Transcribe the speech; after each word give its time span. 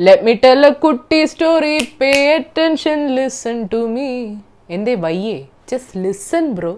Let 0.00 0.24
me 0.24 0.32
tell 0.44 0.66
a 0.66 0.70
കുട്ടി 0.70 1.24
story 1.24 1.88
pay 2.00 2.34
attention 2.34 3.14
listen 3.16 3.68
to 3.72 3.76
me 3.76 4.10
എന്തേ 4.70 4.94
വയ്യേ? 4.94 5.34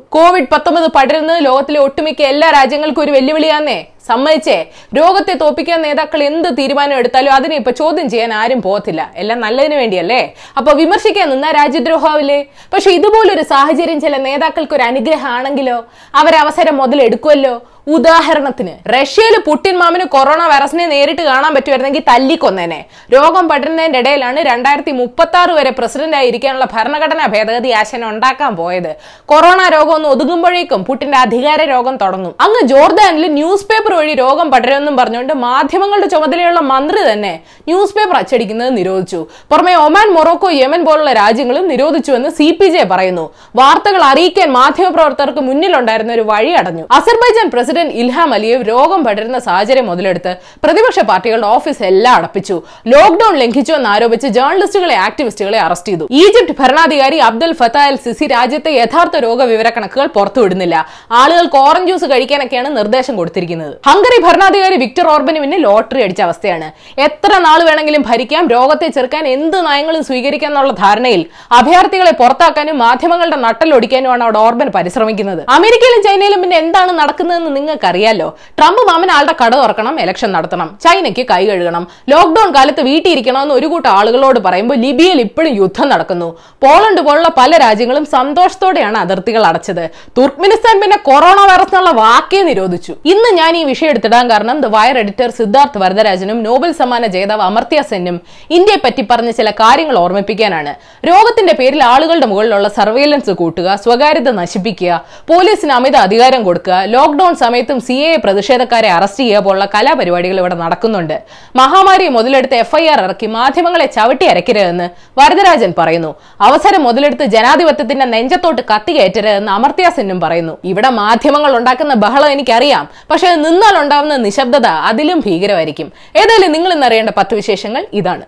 Covid 0.09 0.49
പത്തൊമ്പത് 0.53 0.87
പടരുന്നത് 0.87 1.45
ലോകത്തിലെ 1.45 1.81
ഒട്ടുമിക്ക 1.81 2.23
എല്ലാ 2.23 2.51
രാജ്യങ്ങൾക്കും 2.51 3.03
ഒരു 3.03 3.11
വെല്ലുവിളിയാന്നേ. 3.11 3.85
സമ്മതിച്ചേ? 4.09 4.65
രോഗത്തെ 4.99 5.35
തോപ്പിക്കാൻ 5.35 5.83
നേതാക്കൾ 5.83 6.23
എന്ത് 6.23 6.59
തീരുമാനം 6.59 6.97
എടുത്താലും 6.97 7.33
അതിനെ 7.33 7.57
ഇപ്പൊ 7.57 7.71
ചോദ്യം 7.71 8.09
ചെയ്യാൻ 8.09 8.33
ആരും 8.35 8.63
പോകത്തില്ല. 8.63 9.13
എല്ലാം 9.17 9.41
നല്ലതിന് 9.41 9.75
വേണ്ടിയല്ലേ? 9.75 10.35
അപ്പൊ 10.57 10.73
വിമർശിക്കാൻ 10.73 11.31
നിന്നാ 11.31 11.51
രാജ്യദ്രോഹാവില്ലേ 11.51 12.41
പക്ഷെ 12.75 12.91
ഇതുപോലൊരു 12.91 13.43
സാഹചര്യം 13.43 14.01
ചില 14.01 14.17
നേതാക്കൾക്ക് 14.17 14.75
ഒരു 14.75 14.83
അനുഗ്രഹമാണെങ്കിലോ 14.83 15.85
അവരവസരം 16.15 16.77
മുതലെടുക്കുമല്ലോ 16.77 17.55
ഉദാഹരണത്തിന് 17.87 18.73
റഷ്യയിൽ 18.95 19.35
പുട്ടിൻ 19.47 19.75
മാമിന് 19.79 20.05
കൊറോണ 20.05 20.43
വൈറസിനെ 20.51 20.85
നേരിട്ട് 20.93 21.23
കാണാൻ 21.23 21.55
പറ്റുമായിരുന്നെങ്കിൽ 21.55 22.03
തല്ലിക്കൊന്നേനെ. 22.09 22.79
രോഗം 23.15 23.49
പടരുന്നതിന്റെ 23.49 23.99
ഇടയിലാണ് 24.03 24.41
രണ്ടായിരത്തി 24.51 24.93
മുപ്പത്തി 25.01 25.37
ആറ് 25.41 25.53
വരെ 25.59 25.71
പ്രസിഡന്റ് 25.79 26.17
ആയിരിക്കാനുള്ള 26.21 26.67
ഭരണഘടനാ 26.75 27.27
ഭേദഗതി 27.35 27.71
ആശയം 27.81 28.05
ഉണ്ടാക്കാൻ 28.09 28.57
പോയത്. 28.61 28.97
കൊറോണ 29.33 29.61
രോഗം 29.75 29.95
ഒന്ന് 29.97 30.09
ഒതുങ്ങുമ്പോഴേക്കും 30.09 30.85
പുട്ടിന്റെ 30.85 31.19
അധികാര 31.19 31.61
രോഗം 31.73 31.97
തുടങ്ങും. 31.97 32.35
അങ്ങ് 32.47 32.63
ജോർദാനിൽ 32.73 33.27
ന്യൂസ് 33.39 33.67
പേപ്പർ 33.73 33.95
വഴി 33.95 34.15
രോഗം 34.23 34.51
പടരുമെന്നും 34.55 34.97
പറഞ്ഞുകൊണ്ട് 35.01 35.35
മാധ്യമങ്ങളുടെ 35.35 36.09
ചുമതലയുള്ള 36.15 36.61
മന്ത്രി 36.73 37.03
തന്നെ 37.13 37.35
ന്യൂസ് 37.69 37.95
പേപ്പർ 37.99 38.17
അച്ചടിക്കുന്നത് 38.23 38.77
നിരോധിച്ചു. 38.79 39.27
പുറമെ 39.51 39.75
ഒമാൻ 39.75 40.09
മൊറോക്കോ 40.17 40.51
യമൻ 40.63 40.85
പോലുള്ള 40.85 41.13
രാജ്യങ്ങളും 41.13 41.69
നിരോധിച്ചുവെന്ന് 41.75 42.33
സി 42.41 42.51
പി 42.61 42.67
ജെ 42.67 42.85
പറയുന്നു. 42.95 43.27
വാർത്തകൾ 43.57 44.03
അറിയിക്കാൻ 44.13 44.51
മാധ്യമപ്രവർത്തകർക്ക് 44.59 45.41
മുന്നിലുണ്ടായിരുന്ന 45.51 46.13
ഒരു 46.13 46.27
വഴി 46.33 46.53
അടഞ്ഞു. 46.63 46.87
അസർബൈജാൻ 46.99 47.49
പ്രസിഡന്റ് 47.55 47.73
ഇൽഹാം 47.81 48.35
അലിയേവ് 48.35 48.69
രോഗം 48.69 49.05
പടരുന്ന 49.05 49.39
സാഹചര്യം 49.39 49.87
മുതലെടുത്ത് 49.87 50.37
പ്രതിപക്ഷ 50.65 51.01
പാർട്ടികളുടെ 51.01 51.47
ഓഫീസ് 51.47 51.83
എല്ലാം 51.83 52.15
അടപ്പിച്ചു. 52.15 52.63
ലോക്ഡൌൺ 52.87 53.37
ലംഘിച്ചു 53.43 53.73
എന്ന് 53.73 53.91
ആരോപിച്ച് 53.95 54.29
ജേർണലിസ്റ്റുകളെ 54.39 54.97
ആക്ടിവിസ്റ്റുകളെ 55.07 55.59
അറസ്റ്റ് 55.59 55.93
ചെയ്തു. 55.93 56.09
ഈജിപ്ത് 56.11 56.55
ഭരണാധികാരി 56.63 57.17
അബ്ദുൽ 57.17 57.53
ഫത്ത 57.53 57.79
അൽ 57.89 57.97
സിസി 57.97 58.27
രാജ്യത്തെ 58.27 58.71
യഥാർത്ഥ 58.71 59.17
രോഗവിവര 59.27 59.53
വിവരക്കണക്കുകൾ 59.55 60.07
പുറത്തുവിടുന്നില്ല 60.07 60.77
ആളുകൾക്ക് 61.11 61.57
ഓറഞ്ച് 61.57 61.87
ജ്യൂസ് 61.87 62.05
കഴിക്കാനൊക്കെയാണ് 62.13 62.77
നിർദ്ദേശം 62.77 63.17
കൊടുത്തിരിക്കുന്നത്. 63.17 63.75
ഹംഗറി 63.89 64.19
ഭരണാധികാരി 64.27 64.77
വിക്ടർ 64.77 65.07
ഓർബന് 65.09 65.41
പിന്നെ 65.41 65.59
ലോട്ടറി 65.59 66.03
അടിച്ച 66.03 66.21
അവസ്ഥയാണ്. 66.21 66.73
എത്ര 67.07 67.39
നാൾ 67.39 67.63
വേണമെങ്കിലും 67.69 68.03
ഭരിക്കാം 68.03 68.49
രോഗത്തെ 68.49 68.89
ചെറുക്കാൻ 68.89 69.29
എന്ത് 69.29 69.67
നയങ്ങളും 69.67 70.05
സ്വീകരിക്കാം 70.05 70.51
എന്നുള്ള 70.51 70.73
ധാരണയിൽ 70.73 71.27
അഭയാർത്ഥികളെ 71.59 72.11
പുറത്താക്കാനും 72.11 72.79
മാധ്യമങ്ങളുടെ 72.79 73.37
നട്ടലൊടിക്കാനുമാണ് 73.37 74.23
അവിടെ 74.23 74.39
ഓർബൻ 74.39 74.69
പരിശ്രമിക്കുന്നത്. 74.69 75.45
അമേരിക്കയിലും 75.49 76.03
ചൈനയിലും 76.09 76.43
പിന്നെ 76.43 76.57
എന്താണ് 76.57 76.93
നടക്കുന്നതെന്ന് 76.99 77.51
നിങ്ങൾക്ക് 77.65 77.89
അറിയാലോ 77.93 78.29
ട്രംപ് 78.59 78.83
മാമൻ 78.91 79.11
ആളുടെ 79.17 79.35
കട 79.43 79.53
തുറക്കണം 79.63 79.95
ഇലക്ഷൻ 80.05 80.31
നടത്തണം 80.37 80.69
ചൈനയ്ക്ക് 80.85 81.25
കൈ 81.33 81.43
കഴുകണം 81.51 81.85
ലോക്ഡൌൺ 82.13 82.49
കാലത്ത് 82.57 82.83
വീട്ടിൽ 82.89 83.11
ഇരിക്കണമെന്ന് 83.15 83.55
ഒരു 83.59 83.67
കൂട്ടം 83.73 83.91
ആളുകളോട് 83.99 84.41
പറയുമ്പോൾ 84.47 84.79
ലിബിയയിൽ 84.85 85.21
ഇപ്പോഴും 85.27 85.53
യുദ്ധം 85.61 85.87
നടക്കുന്നു. 85.93 86.29
പോളണ്ട് 86.65 87.01
പോലുള്ള 87.07 87.31
പല 87.41 87.51
രാജ്യങ്ങളും 87.65 88.05
സന്തോഷത്തോടെയാണ് 88.17 88.99
അതിർത്തികൾ 89.05 89.43
അടച്ചത്. 89.51 89.85
തുർക്ക്മിനിസ്ഥാൻ 90.19 90.75
പിന്നെ 90.83 90.99
കൊറോണ 91.09 91.39
വൈറസ് 91.51 91.73
എന്നുള്ള 91.75 91.93
വാക്കേ 92.03 92.41
നിരോധിച്ചു. 92.51 92.93
ഇന്ന് 93.13 93.31
ഞാൻ 93.41 93.53
ഈ 93.61 93.63
വിഷയം 93.71 93.91
എടുത്തിടാൻ 93.93 94.25
കാരണം 94.33 94.57
ദ 94.65 94.71
വയർ 94.77 94.97
എഡിറ്റർ 95.03 95.31
സിദ്ധാർത്ഥ് 95.39 95.79
വരദരാജനും 95.83 96.39
നോബൽ 96.47 96.73
സമ്മാന 96.81 97.07
ജേതാവ് 97.17 97.45
അമർത്യ 97.49 97.83
സെന്നും 97.91 98.17
ഇന്ത്യയെ 98.57 98.81
പറ്റി 98.85 99.03
പറഞ്ഞ 99.11 99.31
ചില 99.39 99.51
കാര്യങ്ങൾ 99.63 99.97
ഓർമ്മിപ്പിക്കാനാണ്. 100.05 100.73
രോഗത്തിന്റെ 101.11 101.55
പേരിൽ 101.61 101.83
ആളുകളുടെ 101.93 102.29
മുകളിലുള്ള 102.33 102.69
സർവൈലൻസ് 102.79 103.35
കൂട്ടുക 103.41 103.69
സ്വകാര്യത 103.85 104.31
നശിപ്പിക്കുക 104.41 104.93
പോലീസിന് 105.31 105.73
അമിത 105.79 105.97
അധികാരം 106.07 106.43
കൊടുക്കുക 106.49 106.79
ലോക്ഡൌൺ 106.95 107.35
സമയത്തും 107.55 107.81
സി 107.87 107.97
എ 108.05 108.13
പ്രതിഷേധക്കാരെ 108.23 108.89
അറസ്റ്റ് 108.95 109.21
ചെയ്യുക 109.23 109.41
പോലുള്ള 109.47 109.67
കലാപരിപാടികൾ 109.75 110.39
ഇവിടെ 110.41 110.57
നടക്കുന്നുണ്ട്. 110.63 111.15
മഹാമാരി 111.61 112.07
മുതലെടുത്ത് 112.17 112.57
എഫ്ഐആർ 112.63 113.01
ഇറക്കി 113.05 113.27
മാധ്യമങ്ങളെ 113.35 113.87
ചവിട്ടി 113.97 114.27
അരക്കരുതെന്ന് 114.33 114.87
വരദരാജൻ 115.19 115.73
പറയുന്നു. 115.79 116.11
അവസരം 116.47 116.83
മുതലെടുത്ത് 116.87 117.27
ജനാധിപത്യത്തിന്റെ 117.35 118.07
നെഞ്ചത്തോട്ട് 118.15 118.63
കത്തികയറ്റരുതെന്ന് 118.73 119.53
അമർത്യ 119.59 119.93
സെന്നും 119.99 120.21
പറയുന്നു. 120.25 120.55
ഇവിടെ 120.73 120.91
മാധ്യമങ്ങൾ 121.03 121.55
ഉണ്ടാക്കുന്ന 121.61 121.97
ബഹളം 122.07 122.31
എനിക്കറിയാം. 122.37 122.87
പക്ഷെ 123.13 123.31
നിന്നാൽ 123.47 123.77
ഉണ്ടാവുന്ന 123.83 124.17
നിശബ്ദത 124.27 124.71
അതിലും 124.91 125.21
ഭീകരമായിരിക്കും. 125.27 125.91
ഏതായാലും 126.23 126.53
നിങ്ങൾ 126.57 126.73
ഇന്നറിയേണ്ട 126.79 127.13
പത്ത് 127.21 127.37
വിശേഷങ്ങൾ 127.43 127.85
ഇതാണ്. 128.01 128.25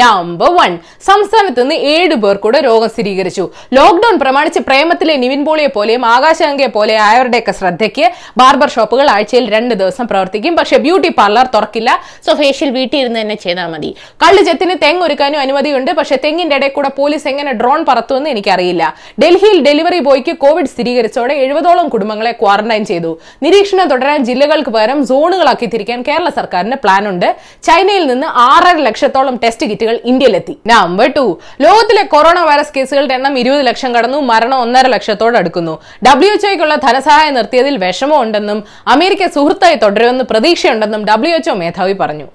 നമ്പർ 0.00 0.50
വൺ 0.58 0.72
സംസ്ഥാനത്ത് 1.08 1.62
നിന്ന് 1.62 1.76
ഏഴ് 1.92 2.14
പേർ 2.22 2.36
കൂടെ 2.44 2.58
രോഗം 2.60 2.88
സ്ഥിരീകരിച്ചു. 2.88 3.44
ലോക്ഡൌൺ 3.78 4.14
പ്രമാണിച്ച് 4.22 4.60
പ്രേമത്തിലെ 4.68 5.14
നിവിൻ 5.22 5.44
പോളിയെ 5.44 5.70
പോലെയും 5.76 6.02
ആകാശഗംഗയെ 6.04 6.70
പോലെ 6.76 6.94
ആയവരുടെയൊക്കെ 7.06 7.52
ശ്രദ്ധയ്ക്ക് 7.60 8.06
ബാർബർ 8.40 8.68
ഷോപ്പുകൾ 8.74 9.10
ആഴ്ചയിൽ 9.14 9.44
രണ്ട് 9.54 9.74
ദിവസം 9.74 10.06
പ്രവർത്തിക്കും. 10.06 10.54
പക്ഷേ 10.56 10.76
ബ്യൂട്ടി 10.76 11.10
പാർലർ 11.18 11.46
തുറക്കില്ല. 11.54 11.90
സോ 12.26 12.34
ഫേഷ്യൽ 12.34 12.70
വീട്ടിൽ 12.70 12.98
ഇരുന്ന് 13.00 13.20
തന്നെ 13.20 13.34
ചെയ്താൽ 13.34 13.68
മതി. 13.74 13.90
കള്ളുചെത്തിന് 14.24 14.76
തെങ്ങ് 14.82 15.04
ഒരുക്കാനും 15.06 15.40
അനുമതിയുണ്ട്. 15.40 15.90
പക്ഷേ 16.00 16.18
തെങ്ങിന്റെ 16.24 16.56
ഇടയിൽ 16.56 16.74
കൂടെ 16.78 16.90
പോലീസ് 17.00 17.28
എങ്ങനെ 17.32 17.52
ഡ്രോൺ 17.52 17.84
പറത്തുമെന്ന് 17.88 18.30
എനിക്കറിയില്ല. 18.30 18.94
ഡൽഹിയിൽ 19.22 19.58
ഡെലിവറി 19.68 19.98
ബോയ്ക്ക് 20.08 20.36
കോവിഡ് 20.44 20.72
സ്ഥിരീകരിച്ചോടെ 20.74 21.34
എഴുപതോളം 21.34 21.88
കുടുംബങ്ങളെ 21.88 22.32
ക്വാറന്റൈൻ 22.42 22.84
ചെയ്തു. 22.84 23.12
നിരീക്ഷണം 23.42 23.88
തുടരാൻ 23.88 24.24
ജില്ലകൾക്ക് 24.24 24.70
പകരം 24.70 25.06
സോണുകളാക്കി 25.06 25.66
തിരിക്കാൻ 25.66 26.02
കേരള 26.08 26.28
സർക്കാരിന് 26.40 26.76
പ്ലാൻ 26.84 27.08
ഉണ്ട് 27.08 27.28
ചൈനയിൽ 27.62 28.06
നിന്ന് 28.06 28.26
ആറര 28.48 28.76
ലക്ഷത്തോളം 28.88 29.36
ടെസ്റ്റ് 29.44 29.66
കിറ്റുകൾ 29.84 29.96
ഇന്ത്യയിലെത്തി. 30.10 30.54
നമ്പർ 30.72 31.08
ടു 31.16 31.24
ലോകത്തിലെ 31.64 32.02
കൊറോണ 32.14 32.38
വൈറസ് 32.48 32.74
കേസുകളുടെ 32.76 33.14
എണ്ണം 33.18 33.34
ഇരുപത് 33.42 33.62
ലക്ഷം 33.68 33.90
കടന്നു 33.96 34.18
മരണം 34.30 34.58
ഒന്നര 34.64 34.86
ലക്ഷത്തോട് 34.94 35.36
അടുക്കുന്നു. 35.40 35.74
ഡബ്ല്യു 36.06 36.30
എച്ച്ഒയ്ക്കുള്ള 36.36 36.76
ധനസഹായം 36.86 37.34
നിർത്തിയതിൽ 37.38 37.74
വിഷമമുണ്ടെന്നും 37.84 38.58
അമേരിക്ക 38.94 39.26
സുഹൃത്തായി 39.36 39.78
തുടരുമെന്ന് 39.84 40.24
പ്രതീക്ഷയുണ്ടെന്നും 40.32 41.04
ഡബ്ല്യു 41.10 41.34
എച്ച്ഒ 41.38 41.56
മേധാവി 41.62 41.96
പറഞ്ഞു. 42.02 42.26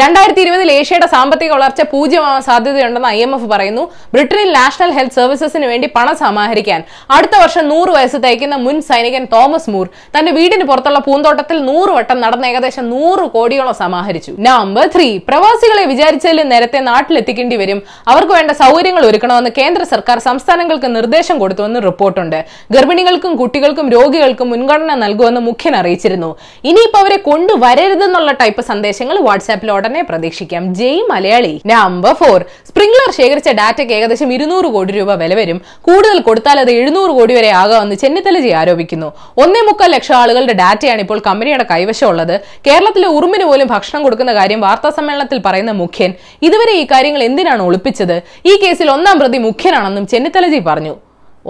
രണ്ടായിരത്തി 0.00 0.42
ഇരുപതിൽ 0.44 0.68
ഏഷ്യയുടെ 0.78 1.08
സാമ്പത്തിക 1.14 1.50
വളർച്ച 1.56 1.82
പൂജ്യമാവാൻ 1.92 2.42
സാധ്യതയുണ്ടെന്ന് 2.48 3.10
ഐ 3.16 3.18
എം 3.26 3.32
എഫ് 3.36 3.48
പറയുന്നു. 3.52 3.84
ബ്രിട്ടനിൽ 4.14 4.50
നാഷണൽ 4.58 4.92
ഹെൽത്ത് 4.98 5.16
സർവീസസിന് 5.20 5.66
വേണ്ടി 5.72 5.88
പണം 5.96 6.16
സമാഹരിക്കാൻ 6.24 6.80
അടുത്ത 7.16 7.34
വർഷം 7.42 7.64
നൂറ് 7.72 7.90
വയസ്സ് 7.96 8.18
തയ്ക്കുന്ന 8.26 8.56
മുൻ 8.66 8.76
സൈനികൻ 8.90 9.24
തോമസ് 9.34 9.70
മൂർ 9.74 9.86
തന്റെ 10.16 10.32
വീടിന് 10.38 10.64
പുറത്തുള്ള 10.70 11.00
പൂന്തോട്ടത്തിൽ 11.08 11.58
നൂറ് 11.70 11.92
വട്ടം 11.98 12.18
നടന്ന 12.24 12.44
ഏകദേശം 12.52 12.84
നൂറ് 12.94 13.24
കോടിയോളം 13.36 13.76
സമാഹരിച്ചു. 13.82 14.32
നമ്പർ 14.48 14.86
ത്രീ 14.94 15.08
പ്രവാസികളെ 15.28 15.84
വിചാരിച്ചതിലും 15.92 16.48
നേരത്തെ 16.52 16.80
നാട്ടിലെത്തിക്കേണ്ടി 16.90 17.56
വരും. 17.62 17.78
അവർക്ക് 18.12 18.32
വേണ്ട 18.38 18.52
സൗകര്യങ്ങൾ 18.62 19.02
ഒരുക്കണമെന്ന് 19.10 19.52
കേന്ദ്ര 19.60 19.82
സർക്കാർ 19.92 20.18
സംസ്ഥാനങ്ങൾക്ക് 20.28 20.88
നിർദ്ദേശം 20.96 21.36
കൊടുത്തുവെന്ന് 21.42 21.80
റിപ്പോർട്ടുണ്ട്. 21.88 22.38
ഗർഭിണികൾക്കും 22.76 23.32
കുട്ടികൾക്കും 23.42 23.86
രോഗികൾക്കും 23.96 24.48
മുൻഗണന 24.52 24.94
നൽകുമെന്ന് 25.04 25.42
മുഖ്യൻ 25.48 25.76
അറിയിച്ചിരുന്നു. 25.80 26.30
ഇനിയിപ്പോ 26.70 26.98
അവരെ 27.02 27.18
കൊണ്ടുവരരുതെന്നുള്ള 27.30 28.32
ടൈപ്പ് 28.42 28.62
സന്ദേശങ്ങൾ 28.70 29.16
വാട്സാപ്പിൽ 29.62 29.70
ഉടനെ 29.78 30.02
പ്രതീക്ഷിക്കാം. 30.10 30.62
Jai 30.78 31.00
Malayali 31.10 31.54
number 31.70 32.12
four 32.20 32.38
Sprinklr 32.68 33.08
ശേഖരിച്ച 33.18 33.48
ഡാറ്റയ്ക്ക് 33.60 33.94
ഏകദേശം 33.98 34.28
ഇരുന്നൂറ് 34.36 34.68
കോടി 34.74 34.92
രൂപ 34.98 35.10
വില 35.22 35.32
വരും. 35.40 35.58
കൂടുതൽ 35.86 36.16
കൊടുത്താൽ 36.28 36.56
അത് 36.64 36.70
എഴുന്നൂറ് 36.78 37.12
കോടി 37.18 37.32
വരെ 37.38 37.50
ആകാമെന്ന് 37.62 37.96
ചെന്നിത്തലജി 38.02 38.50
ആരോപിക്കുന്നു. 38.60 39.08
ഒന്നേ 39.42 39.62
മുക്കാൽ 39.68 39.90
ലക്ഷം 39.96 40.16
ആളുകളുടെ 40.22 40.54
ഡാറ്റയാണ് 40.62 41.00
ഇപ്പോൾ 41.06 41.18
കമ്പനിയുടെ 41.28 41.66
കൈവശമുള്ളത്. 41.72 42.34
കേരളത്തിലെ 42.66 43.08
ഉറുമ്പിന് 43.16 43.46
പോലും 43.50 43.68
ഭക്ഷണം 43.74 44.02
കൊടുക്കുന്ന 44.06 44.34
കാര്യം 44.40 44.60
വാർത്താ 44.66 44.90
സമ്മേളനത്തിൽ 44.98 45.40
പറയുന്ന 45.46 45.74
മുഖ്യൻ. 45.82 46.12
ഇതുവരെ 46.48 46.74
ഈ 46.82 46.84
കാര്യങ്ങൾ 46.92 47.22
എന്തിനാണ് 47.30 47.64
ഒളിപ്പിച്ചത്? 47.68 48.16
ഈ 48.50 48.54
കേസിൽ 48.64 48.90
ഒന്നാം 48.96 49.18
പ്രതി 49.22 49.40
മുഖ്യനാണെന്നും 49.48 50.06
ചെന്നിത്തലജി 50.14 50.62
പറഞ്ഞു. 50.70 50.94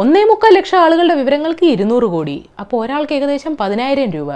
ഒന്നേ 0.03 0.25
മുക്കാൽ 0.29 0.53
ലക്ഷം 0.59 0.79
ആളുകളുടെ 0.85 1.17
വിവരങ്ങൾക്ക് 1.21 1.65
ഇരുന്നൂറ് 1.75 2.07
കോടി. 2.15 2.37
അപ്പോൾ 2.61 2.79
ഒരാൾക്ക് 2.85 3.15
ഏകദേശം 3.19 3.55
പതിനായിരം 3.61 4.11
രൂപ. 4.17 4.33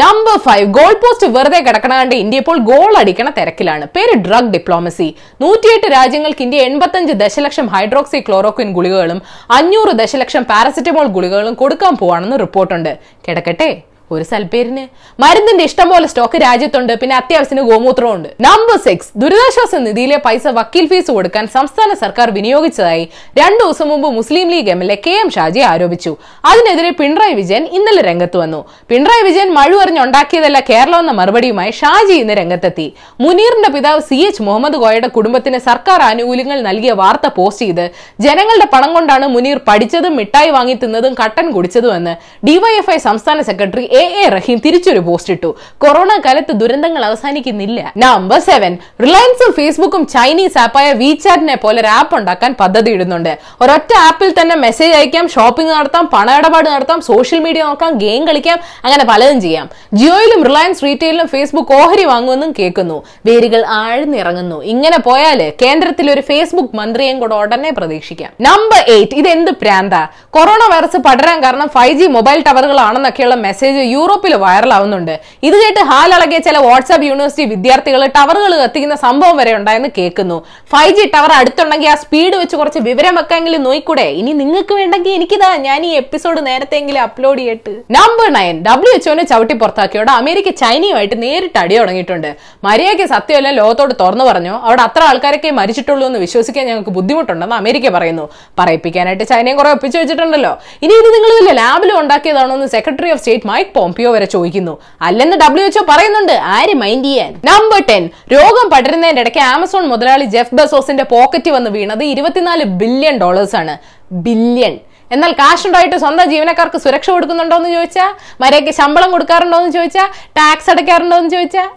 നമ്പർ 0.00 0.36
ഫൈവ് 0.46 0.66
ഗോൾ 0.76 0.92
പോസ്റ്റ് 1.02 1.26
വെറുതെ 1.34 1.58
കിടക്കണാണ്ട് 1.66 2.14
ഇന്ത്യ 2.22 2.42
ഇപ്പോൾ 2.42 2.58
ഗോൾ 2.70 2.92
അടിക്കണ 3.00 3.28
തിരക്കിലാണ്. 3.38 3.84
പേര് 3.96 4.14
ഡ്രഗ് 4.26 4.50
ഡിപ്ലോമസി 4.54 5.08
നൂറ്റിയെട്ട് 5.42 5.88
രാജ്യങ്ങൾക്ക് 5.96 6.44
ഇന്ത്യ 6.46 6.66
എൺപത്തഞ്ച് 6.68 7.14
ദശലക്ഷം 7.22 7.66
ഹൈഡ്രോക്സി 7.74 8.20
ക്ലോറോക്വിൻ 8.28 8.70
ഗുളികകളും 8.78 9.20
അഞ്ഞൂറ് 9.58 9.94
ദശലക്ഷം 10.02 10.44
പാരസെറ്റമോൾ 10.52 11.08
ഗുളികകളും 11.16 11.56
കൊടുക്കാൻ 11.62 11.94
പോവാണെന്ന് 12.02 12.38
റിപ്പോർട്ടുണ്ട് 12.44 12.92
കിടക്കട്ടെ? 13.28 13.70
ഒരു 14.10 14.24
സൽപ്പേരിന് 14.30 14.82
മരുന്നിന്റെ 15.22 15.64
ഇഷ്ടം 15.68 15.88
പോലെ 15.92 16.06
സ്റ്റോക്ക് 16.12 16.38
രാജ്യത്തുണ്ട്. 16.44 16.92
പിന്നെ 17.02 17.14
അത്യാവശ്യത്തിന് 17.20 17.62
ഗോമൂത്രവും 17.70 18.12
ഉണ്ട് 18.16 18.28
നമ്പർ 18.46 18.76
സിക്സ് 18.86 19.08
ദുരിതാശ്വാസ 19.22 19.74
നിധിയിലെ 19.86 20.18
പൈസ 20.26 20.46
വക്കീൽ 20.58 20.86
ഫീസ് 20.90 21.10
കൊടുക്കാൻ 21.16 21.44
സംസ്ഥാന 21.54 21.90
സർക്കാർ 22.02 22.30
വിനിയോഗിച്ചതായി 22.36 23.04
രണ്ടു 23.40 23.62
ദിവസം 23.64 23.88
മുമ്പ് 23.92 24.08
Muslim 24.18 24.48
League 24.54 24.70
M 24.74 24.80
L 24.84 24.90
A 24.96 24.98
K 25.06 25.14
M 25.22 25.30
Shaji 25.36 25.62
ആരോപിച്ചു. 25.70 26.12
അതിനെതിരെ 26.50 26.90
പിണറായി 27.00 27.34
വിജയൻ 27.40 27.64
ഇന്നലെ 27.78 28.02
രംഗത്ത് 28.10 28.38
വന്നു. 28.42 28.60
പിണറായി 28.90 29.24
വിജയൻ 29.28 29.50
മഴുവറിഞ്ഞുണ്ടാക്കിയതല്ല 29.58 30.60
കേരളം 30.70 30.98
എന്ന 31.04 31.14
മറുപടിയുമായി 31.20 31.72
ഷാജി 31.80 32.16
ഇന്ന് 32.22 32.36
രംഗത്തെത്തി. 32.40 32.86
മുനീറിന്റെ 33.24 33.70
പിതാവ് 33.76 34.02
സി 34.10 34.20
എച്ച് 34.28 34.42
മുഹമ്മദ് 34.48 34.80
കോയയുടെ 34.84 35.10
കുടുംബത്തിന് 35.16 35.58
സർക്കാർ 35.68 36.00
ആനുകൂല്യങ്ങൾ 36.10 36.60
നൽകിയ 36.68 36.92
വാർത്ത 37.02 37.26
പോസ്റ്റ് 37.38 37.66
ചെയ്ത് 37.66 37.84
ജനങ്ങളുടെ 38.26 38.68
പണം 38.74 38.90
കൊണ്ടാണ് 38.96 39.26
മുനീർ 39.34 39.58
പഠിച്ചതും 39.68 40.16
മിഠായി 40.20 40.50
വാങ്ങി 40.56 40.76
തിന്നതും 40.84 41.14
കട്ടൻ 41.22 41.46
കുടിച്ചതുമെന്ന് 41.56 42.14
ഡിവൈഎഫ്ഐ 42.48 42.98
സംസ്ഥാന 43.08 43.40
സെക്രട്ടറി 43.48 43.84
എ 44.00 44.02
എ 44.20 44.22
റഹീം 44.34 44.58
തിരിച്ചൊരു 44.64 45.00
പോസ്റ്റ് 45.06 45.32
ഇട്ടു. 45.34 45.48
കൊറോണ 45.82 46.12
കാലത്ത് 46.26 46.52
ദുരന്തങ്ങൾ 46.60 47.02
അവസാനിക്കുന്നില്ല. 47.08 47.80
നമ്പർ 48.02 48.38
സെവൻ 48.46 48.72
റിലയൻസും 49.04 49.50
ഫേസ്ബുക്കും 49.58 50.02
ചൈനീസ് 50.14 50.56
ആപ്പായ 50.62 50.86
വിചാറ്റിനെ 51.02 51.56
പോലെ 51.64 51.78
ഒരു 51.82 51.90
ആപ്പ് 51.98 52.14
ഉണ്ടാക്കാൻ 52.18 52.52
പദ്ധതി 52.60 52.90
ഇടുന്നുണ്ട്. 52.96 53.32
ഒരൊറ്റ 53.64 53.92
ആപ്പിൽ 54.06 54.30
തന്നെ 54.40 54.54
മെസ്സേജ് 54.64 54.94
അയക്കാം 54.98 55.26
ഷോപ്പിംഗ് 55.34 55.72
നടത്താം 55.78 56.06
പണ 56.14 56.36
ഇടപാട് 56.40 56.68
നടത്താം 56.74 57.00
സോഷ്യൽ 57.10 57.40
മീഡിയ 57.46 57.62
നോക്കാം 57.68 57.92
ഗെയിം 58.04 58.22
കളിക്കാം 58.30 58.58
അങ്ങനെ 58.86 59.04
പലതും 59.10 59.38
ചെയ്യാം. 59.46 59.66
ജിയോയിലും 60.00 60.40
റിലയൻസ് 60.48 60.82
റീറ്റെയിലും 60.86 61.28
ഫേസ്ബുക്ക് 61.34 61.74
ഓഹരി 61.80 62.06
വാങ്ങുമെന്നും 62.12 62.52
കേൾക്കുന്നു. 62.60 62.98
വേരുകൾ 63.26 63.62
ആഴ്ന്നിറങ്ങുന്നു. 63.82 64.58
ഇങ്ങനെ 64.74 65.00
പോയാൽ 65.08 65.42
കേന്ദ്രത്തിൽ 65.62 66.08
ഒരു 66.14 66.24
ഫേസ്ബുക്ക് 66.30 66.74
മന്ത്രിയും 66.80 67.18
കൂടെ 67.24 67.36
ഉടനെ 67.42 67.72
പ്രതീക്ഷിക്കാം. 67.80 68.32
നമ്പർ 68.48 68.80
എയ്റ്റ് 68.96 69.20
ഇത് 69.22 69.30
എന്ത് 69.36 69.52
പ്രാന്ത? 69.62 69.94
കൊറോണ 70.38 70.62
വൈറസ് 70.74 70.98
പടരാൻ 71.08 71.38
കാരണം 71.44 71.68
ഫൈവ് 71.76 71.96
ജി 72.00 72.08
മൊബൈൽ 72.18 72.40
ടവറുകളാണെന്നൊക്കെയുള്ള 72.48 73.38
മെസ്സേജ് 73.46 73.80
യൂറോപ്പിൽ 73.84 74.34
വൈറലാവുന്നുണ്ട്. 74.34 75.14
ഇത് 75.42 75.56
കേട്ട് 75.62 75.80
ഹാലളകിയ 75.80 76.38
ചില 76.38 76.58
വാട്സ്ആപ്പ് 76.58 77.06
യൂണിവേഴ്സിറ്റി 77.06 77.44
വിദ്യാർത്ഥികൾ 77.44 78.06
ടവറുകൾ 78.06 78.62
കത്തിക്കുന്ന 78.62 78.96
സംഭവം 78.96 79.36
വരെ 79.36 79.54
ഉണ്ടായെന്ന് 79.56 79.88
കേൾക്കുന്നു. 79.98 80.44
ഫൈവ് 80.72 80.94
ജി 80.96 81.04
ടവർ 81.14 81.32
അടുത്തുണ്ടെങ്കിൽ 81.32 81.88
ആ 81.88 81.94
സ്പീഡ് 81.94 82.34
വെച്ച് 82.34 82.56
കുറച്ച് 82.56 82.78
വിവരം 82.78 83.14
വെക്കാമെങ്കിലും 83.14 83.62
നോയിക്കൂടെ 83.62 84.02
ഇനി 84.02 84.32
നിങ്ങൾക്ക് 84.32 84.74
വേണ്ടെങ്കിൽ 84.74 85.10
എനിക്കിതാ 85.10 85.56
ഞാൻ 85.56 85.86
ഈ 85.86 85.88
എപ്പിസോഡ് 85.88 86.46
നേരത്തെങ്കിലും 86.46 87.02
അപ്ലോഡ് 87.02 87.38
ചെയ്യട്ട്. 87.38 87.70
നമ്പർ 87.70 88.32
നയൻ 88.32 88.64
ഡബ്ല്യു 88.68 88.94
എച്ച്ഒനെ 88.94 89.24
ചവിട്ടി 89.24 89.54
പുറത്താക്കിയോടെ 89.54 90.12
അമേരിക്ക 90.12 90.50
ചൈനയുമായിട്ട് 90.50 91.22
നേരിട്ട് 91.22 91.58
അടി 91.58 91.78
തുടങ്ങിയിട്ടുണ്ട്. 91.78 92.36
മര്യാദയ്ക്ക് 92.64 93.06
സത്യമല്ല 93.14 93.50
ലോകത്തോട് 93.50 93.94
തുറന്നു 94.00 94.24
പറഞ്ഞു. 94.24 94.60
അവിടെ 94.62 94.82
അത്ര 94.82 95.02
ആൾക്കാരൊക്കെ 95.02 95.50
മരിച്ചിട്ടുള്ളൂ 95.50 96.06
എന്ന് 96.06 96.18
വിശ്വസിക്കാൻ 96.18 96.66
ഞങ്ങൾക്ക് 96.66 96.90
ബുദ്ധിമുട്ടുണ്ടെന്ന് 96.90 97.56
അമേരിക്ക 97.56 97.88
പറയുന്നു. 97.88 98.28
പറയിപ്പിക്കാനായിട്ട് 98.58 99.24
ചൈനയും 99.24 99.56
കുറെ 99.56 99.70
ഒപ്പിച്ചു 99.70 99.98
വെച്ചിട്ടുണ്ടല്ലോ. 99.98 100.52
ഇനി 100.82 100.92
ഇത് 100.92 101.08
നിങ്ങൾ 101.14 101.30
ഇതിൽ 101.36 101.56
ലാബിലും 101.56 102.00
ഉണ്ടാക്കിയതാണോ 102.00 102.54
എന്ന് 102.54 102.66
secretary 102.66 103.10
of 103.10 103.18
state 103.18 103.46
Mike 103.46 103.70
Pompeo 103.76 104.12
വരെ 104.12 104.24
ചോദിക്കുന്നു. 104.24 104.78
അല്ലെന്ന് 105.00 105.36
ഡബ്ല്യു 105.36 105.64
എച്ച്ഒ 105.64 105.84
പറയുന്നുണ്ട്. 105.88 106.32
ആര് 106.32 106.74
മൈൻഡ് 106.74 107.04
ചെയ്യാൻ? 107.04 107.32
നമ്പർ 107.44 107.82
ടെൻ 107.90 108.10
രോഗം 108.32 108.70
പടരുന്നതിന്റെ 108.70 109.20
ഇടയ്ക്ക് 109.20 109.40
ആമസോൺ 109.40 109.86
മുതലാളി 109.86 110.24
ജെഫ് 110.24 110.54
ബസോസിന്റെ 110.54 111.04
പോക്കറ്റ് 111.04 111.50
വന്ന് 111.50 111.70
വീണത് 111.70 112.04
ഇരുപത്തിനാല് 112.04 112.64
ബില്യൺ 112.64 113.18
ഡോളേഴ്സ് 113.18 113.56
ആണ്. 113.56 113.78
ബില്യൺ 114.12 114.78
എന്നാൽ 115.10 115.32
കാശ് 115.40 115.66
ഉണ്ടായിട്ട് 115.68 115.96
സ്വന്തം 116.04 116.26
ജീവനക്കാർക്ക് 116.32 116.78
സുരക്ഷ 116.84 117.08
കൊടുക്കുന്നുണ്ടോ 117.10 117.56
എന്ന് 117.60 117.70
ചോദിച്ചാൽ 117.76 118.10
മര്യാദയ്ക്ക് 118.42 118.74
ശമ്പളം 118.80 119.10
കൊടുക്കാറുണ്ടോ 119.14 119.58
എന്ന് 119.62 119.72
ചോദിച്ചാൽ 119.78 120.08
ടാക്സ് 120.38 120.70
അടയ്ക്കാറുണ്ടോ 120.74 121.16
എന്ന് 121.22 121.32
ചോദിച്ചാൽ 121.36 121.70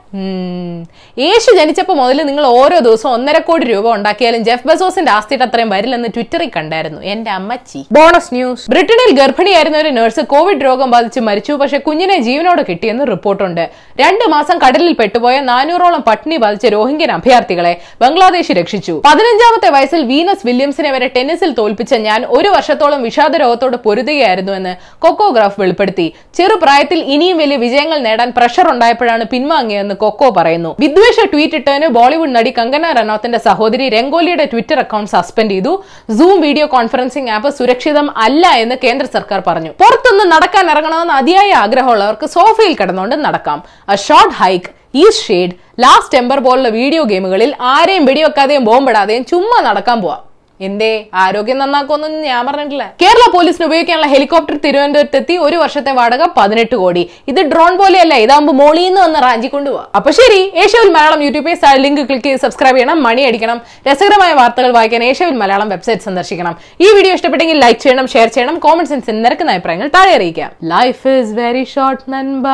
യേശു 1.24 1.50
ജനിച്ചപ്പോൾ 1.57 1.95
മുതൽ 2.00 2.18
നിങ്ങൾ 2.27 2.45
ഓരോ 2.59 2.77
ദിവസവും 2.85 3.12
ഒന്നര 3.15 3.38
കോടി 3.47 3.65
രൂപ 3.71 3.88
ഉണ്ടാക്കിയാലും 3.97 4.41
ജെഫ് 4.47 4.68
ബസോസിന്റെ 4.69 5.12
ആസ്തിയുടെ 5.15 5.45
അത്രയും 5.47 5.69
വരില്ലെന്ന് 5.74 6.09
ട്വിറ്ററിൽ 6.15 6.50
കണ്ടായിരുന്നു. 6.56 7.00
എന്റെ 7.13 7.31
അമ്മച്ചി. 7.38 7.81
ബോണസ് 7.97 8.31
ന്യൂസ് 8.35 8.63
ബ്രിട്ടനിൽ 8.74 9.12
ഗർഭിണിയായിരുന്ന 9.19 9.77
ഒരു 9.83 9.91
നഴ്സ് 9.97 10.23
കോവിഡ് 10.33 10.63
രോഗം 10.68 10.89
ബാധിച്ച് 10.95 11.21
മരിച്ചു. 11.27 11.53
പക്ഷെ 11.62 11.80
കുഞ്ഞിനെ 11.88 12.18
ജീവനോടെ 12.27 12.63
കിട്ടിയെന്ന് 12.69 13.06
റിപ്പോർട്ടുണ്ട്. 13.12 13.63
രണ്ട് 14.03 14.25
മാസം 14.35 14.57
കടലിൽ 14.63 14.95
പെട്ടുപോയ 15.01 15.35
നാനൂറോളം 15.51 16.03
പട്ടിണി 16.09 16.38
ബാധിച്ച 16.45 16.65
രോഹിംഗ്യൻ 16.77 17.12
അഭയാർത്ഥികളെ 17.18 17.73
ബംഗ്ലാദേശ് 18.03 18.56
രക്ഷിച്ചു. 18.62 18.95
പതിനഞ്ചാമത്തെ 19.09 19.71
വയസ്സിൽ 19.77 20.03
വീനസ് 20.13 20.47
വില്യംസിനെ 20.50 20.91
വരെ 20.95 21.09
ടെന്നീസിൽ 21.18 21.53
തോൽപ്പിച്ച 21.62 21.94
ഞാൻ 22.09 22.23
ഒരു 22.38 22.51
വർഷത്തോളം 22.56 23.01
വിഷാദ 23.17 23.35
രോഗത്തോട് 23.41 23.75
പൊരുതുകയായിരുന്നുവെന്ന് 23.85 24.71
കൊക്കോഗ്രാഫ് 25.03 25.57
വെളിപ്പെടുത്തി. 25.61 26.05
ചെറുപ്രായത്തിൽ 26.37 26.99
ഇനിയും 27.13 27.37
വലിയ 27.41 27.57
വിജയങ്ങൾ 27.63 27.97
നേടാൻ 28.07 28.29
പ്രഷർ 28.37 28.65
ഉണ്ടായപ്പോഴാണ് 28.73 29.23
പിൻവാങ്ങിയതെന്ന് 29.31 29.95
കൊക്കോ 30.03 30.27
പറയുന്നു. 30.37 30.71
വിദ്വേഷ 30.83 31.25
ട്വീറ്റ് 31.31 31.57
ഇട്ടതിന് 31.59 31.87
ബോളിവുഡ് 31.97 32.33
നടി 32.37 32.51
കങ്കന 32.59 32.91
റനോത്തിന്റെ 32.97 33.39
സഹോദരി 33.47 33.85
രംഗോലിയുടെ 33.95 34.45
ട്വിറ്റർ 34.51 34.79
അക്കൗണ്ട് 34.83 35.11
സസ്പെൻഡ് 35.15 35.55
ചെയ്തു. 35.55 35.73
സൂം 36.19 36.35
വീഡിയോ 36.45 36.67
കോൺഫറൻസിംഗ് 36.75 37.33
ആപ്പ് 37.37 37.51
സുരക്ഷിതം 37.59 38.09
അല്ല 38.25 38.45
എന്ന് 38.65 38.77
കേന്ദ്ര 38.85 39.07
സർക്കാർ 39.17 39.41
പറഞ്ഞു. 39.49 39.73
പുറത്തൊന്ന് 39.81 40.27
നടക്കാൻ 40.35 40.67
ഇറങ്ങണമെന്ന് 40.75 41.15
അതിയായ 41.21 41.49
ആഗ്രഹമുള്ളവർക്ക് 41.63 42.29
സോഫയിൽ 42.37 42.75
കിടന്നുകൊണ്ട് 42.81 43.17
നടക്കാം. 43.27 43.59
എ 43.95 43.99
ഷോർട്ട് 44.07 44.37
ഹൈക്ക് 44.43 44.71
ഈ 45.01 45.07
ഷെയ്ഡ് 45.23 45.55
ലാസ്റ്റ് 45.85 46.13
ടെമ്പർ 46.17 46.39
പോലുള്ള 46.45 46.69
വീഡിയോ 46.79 47.01
ഗെയിമുകളിൽ 47.13 47.51
ആരെയും 47.73 48.05
വെടിവെക്കാതെയും 48.11 48.63
ബോംബിടാതെയും 48.71 49.25
ചുമ്മാ 49.33 49.59
നടക്കാൻ 49.69 49.99
പോവാം. 50.05 50.23
എന്തേ? 50.59 51.06
ആരോഗ്യം 51.13 51.57
നന്നാക്കുമെന്നൊന്നും 51.57 52.21
ഞാൻ 52.21 52.45
പറഞ്ഞിട്ടില്ല. 52.48 52.86
കേരള 53.01 53.24
പോലീസിന് 53.33 53.65
ഉപയോഗിക്കാനുള്ള 53.65 54.07
ഹെലികോപ്റ്റർ 54.13 54.56
തിരുവനന്തപുരത്തെത്തി 54.65 55.38
ഒരു 55.48 55.57
വർഷത്തെ 55.63 55.92
വാടക 55.92 56.24
പതിനെട്ട് 56.38 56.75
കോടി. 56.75 57.09
ഇത് 57.27 57.42
ഡ്രോൺ 57.51 57.77
പോലെയല്ല 57.77 58.13
ഇതാകുമ്പോൾ 58.25 58.56
മോളിന്ന് 58.62 59.01
വന്ന് 59.01 59.19
റാഞ്ചി 59.25 59.48
കൊണ്ടുപോകാം 59.48 59.89
അപ്പൊ 59.95 60.12
ശരി 60.19 60.42
ഏഷ്യവിൽ 60.63 60.92
മലയാളം 60.98 61.24
യൂട്യൂബിൽ 61.24 61.56
ലിങ്ക് 61.86 62.01
ക്ലിക്ക് 62.07 62.25
ചെയ്ത് 62.25 62.42
സബ്സ്ക്രൈബ് 62.42 62.77
ചെയ്യണം 62.77 63.04
മണി 63.04 63.21
അടിക്കണം 63.21 63.62
രസകരമായ 63.88 64.33
വാർത്തകൾ 64.33 64.71
വായിക്കാൻ 64.77 65.04
ഏഷ്യവിൽ 65.04 65.36
മലയാളം 65.44 65.69
വെബ്സൈറ്റ് 65.69 66.01
സന്ദർശിക്കണം. 66.01 66.56
ഈ 66.81 66.88
വീഡിയോ 66.98 67.13
ഇഷ്ടപ്പെട്ടെങ്കിൽ 67.13 67.59
ലൈക്ക് 67.65 67.81
ചെയ്യണം 67.81 68.07
ഷെയർ 68.07 68.27
ചെയ്യണം 68.27 68.59
കോമന്റ് 68.59 68.89
സെൻസിൽ 68.89 69.21
നിരക്കുന്ന 69.21 69.51
അഭിപ്രായങ്ങൾ 69.51 69.89
താഴെ 69.98 70.13
അറിയിക്കാം. 70.19 70.51
Life 70.63 71.07
is 71.07 71.33
very 71.42 71.65
short 71.75 72.04
നൻബ 72.13 72.48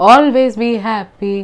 always 0.00 0.58
be 0.58 0.76
happy 0.76 1.34